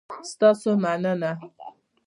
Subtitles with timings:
[0.31, 1.31] ستاسو مننه؟